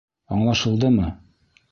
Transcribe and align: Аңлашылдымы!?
Аңлашылдымы!? 0.35 1.11